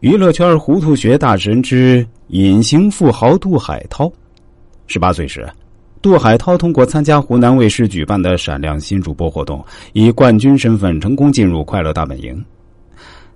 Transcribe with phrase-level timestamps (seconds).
[0.00, 4.10] 娱乐圈糊涂学大神之隐形富豪杜海涛。
[4.86, 5.46] 十八岁时，
[6.00, 12.34] 杜海涛通过参加湖南卫视举办的“闪亮新主播”活动，以冠军身份成功进入《快乐大本营》。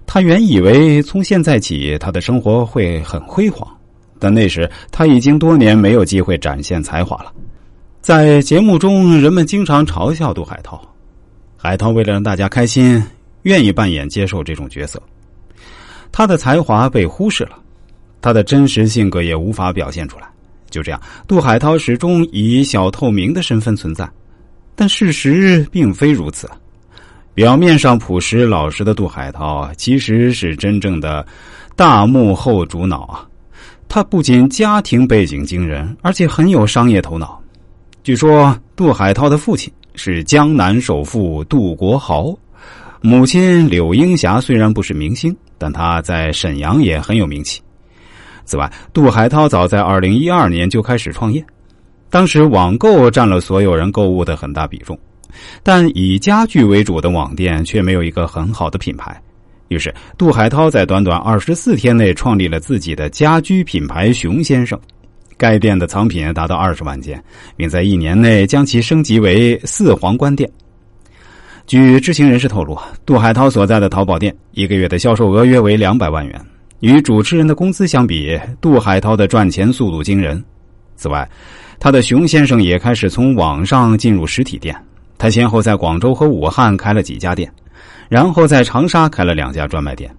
[0.06, 3.68] 他原以为从现在起他的生活会很辉煌，
[4.18, 7.30] 但那时他已经多年没有机会展现才华了。
[8.00, 10.80] 在节目中，人们经常嘲笑杜海涛。
[11.58, 13.02] 海涛为了让大家开心，
[13.42, 14.98] 愿意扮演接受这种角色。
[16.16, 17.58] 他的才华被忽视了，
[18.22, 20.28] 他的真实性格也无法表现出来。
[20.70, 24.08] 就这样，杜海涛始终以小透明的身份存在，
[24.76, 26.48] 但事实并非如此。
[27.34, 31.26] 表面上朴实老实的杜海涛，其实是真正的
[31.74, 33.26] 大幕后主脑啊！
[33.88, 37.42] 他不仅家庭背景惊人，而且很有商业头脑。
[38.04, 42.32] 据说，杜海涛的父亲是江南首富杜国豪。
[43.06, 47.60] 母亲柳英霞虽然不是明星，但她在沈阳也很有名气。
[48.46, 51.44] 此外，杜海涛早在二零一二年就开始创业，
[52.08, 54.98] 当时网购占了所有人购物的很大比重，
[55.62, 59.20] 但以家具为主的网店却没有一个很好的品牌。
[59.68, 64.80] 于是，杜海涛在短短二十四天内创立了自己的家居品牌“熊先生”，
[65.36, 67.22] 该店的藏品达到二十万件，
[67.54, 70.50] 并在一年内将其升级为四皇冠店。
[71.66, 76.38] 据知情人士透露，杜海涛所在的淘宝店一个月的销售额约为两百万元。
[76.80, 80.42] 与主持人的工资相比，杜海涛的赚钱速度惊人。
[80.94, 81.26] 此外，
[81.80, 84.76] 他的熊先生也开始从网上进入实体店。
[85.16, 87.50] 他先后在广州和武汉开了几家店，
[88.10, 90.14] 然后在长沙开了两家专卖店。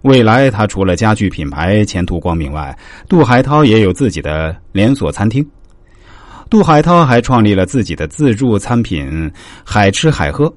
[0.00, 2.74] 未来，他除了家具品牌前途光明外，
[3.06, 5.46] 杜海涛也有自己的连锁餐厅。
[6.48, 9.30] 杜海涛还创立了自己的自助餐品
[9.62, 10.50] “海吃海喝”。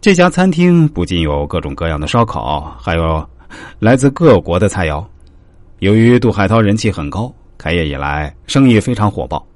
[0.00, 3.22] 这家餐厅不仅有各种各样的烧烤，还有
[3.78, 5.04] 来自各国的菜肴。
[5.80, 9.46] 由于杜海涛人气很高，开业以来生意非常火爆。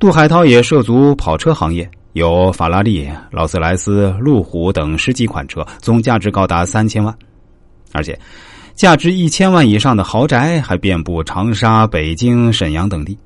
[0.00, 7.16] 杜海涛也涉足跑车行业，有法拉利、劳斯莱斯、路虎等十几款车，总价值高达三千万。
[7.92, 8.18] 而且，
[8.74, 13.16] 价值一千万以上的豪宅还遍布长沙、北京、沈阳等地。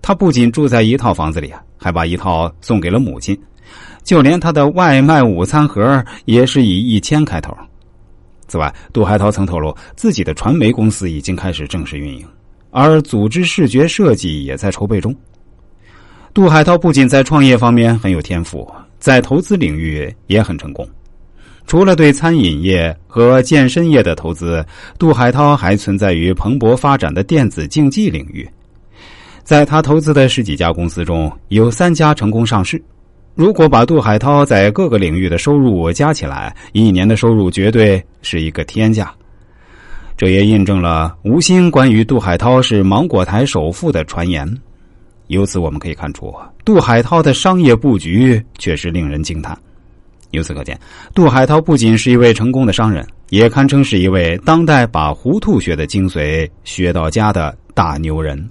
[0.00, 3.38] 他不仅住在一套房子里，还把一套送给了母亲。
[4.02, 7.56] 就连他的外卖午餐盒也是以一千开头。
[8.46, 12.26] 此外，杜海涛曾透露，自己的传媒公司已经开始正式运营，
[12.70, 15.14] 而组织视觉设计也在筹备中。
[16.34, 20.86] 杜海涛不仅在创业方面很有天赋，在投资领域也很成功。
[21.66, 24.64] 除了对餐饮业和健身业的投资，
[24.98, 28.46] 杜海涛还存在于蓬勃发展的电子竞技领域。
[29.42, 32.82] 在他投资的十几家公司中，有三家成功上市。
[33.34, 39.12] 如果把杜海涛在各个领域的收入加起来，一年的收入绝对是一个天价。
[40.16, 44.48] 这也印证了吴昕关于杜海涛是芒果台首富的传言。
[45.26, 46.32] 由此我们可以看出，
[46.64, 49.58] 杜海涛的商业布局确实令人惊叹。
[50.30, 50.78] 由此可见，
[51.12, 58.48] 杜海涛不仅是一位成功的商人，也堪称是一位当代把糊涂学的精髓学到家的大牛人。